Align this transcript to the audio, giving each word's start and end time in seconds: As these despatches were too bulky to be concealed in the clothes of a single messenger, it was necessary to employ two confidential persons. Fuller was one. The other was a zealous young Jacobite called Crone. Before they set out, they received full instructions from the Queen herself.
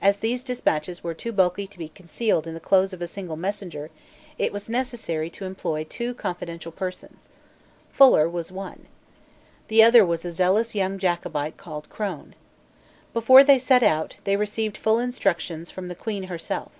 As 0.00 0.20
these 0.20 0.42
despatches 0.42 1.04
were 1.04 1.12
too 1.12 1.32
bulky 1.32 1.66
to 1.66 1.78
be 1.78 1.88
concealed 1.90 2.46
in 2.46 2.54
the 2.54 2.60
clothes 2.60 2.94
of 2.94 3.02
a 3.02 3.06
single 3.06 3.36
messenger, 3.36 3.90
it 4.38 4.54
was 4.54 4.70
necessary 4.70 5.28
to 5.28 5.44
employ 5.44 5.84
two 5.84 6.14
confidential 6.14 6.72
persons. 6.72 7.28
Fuller 7.92 8.26
was 8.26 8.50
one. 8.50 8.86
The 9.68 9.82
other 9.82 10.02
was 10.02 10.24
a 10.24 10.30
zealous 10.30 10.74
young 10.74 10.98
Jacobite 10.98 11.58
called 11.58 11.90
Crone. 11.90 12.34
Before 13.12 13.44
they 13.44 13.58
set 13.58 13.82
out, 13.82 14.16
they 14.24 14.36
received 14.36 14.78
full 14.78 14.98
instructions 14.98 15.70
from 15.70 15.88
the 15.88 15.94
Queen 15.94 16.22
herself. 16.22 16.72